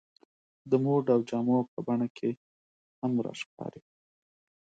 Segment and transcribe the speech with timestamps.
[0.69, 2.29] د موډ او جامو په بڼه کې
[2.99, 3.81] هم راښکاري.